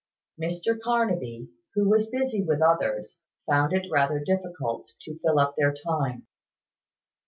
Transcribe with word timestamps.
Mr 0.41 0.79
Carnaby, 0.81 1.47
who 1.75 1.87
was 1.87 2.09
busy 2.09 2.43
with 2.43 2.59
others, 2.59 3.21
found 3.47 3.71
it 3.71 3.85
rather 3.91 4.19
difficult 4.19 4.89
to 4.99 5.19
fill 5.19 5.37
up 5.37 5.53
their 5.55 5.75
time. 5.75 6.25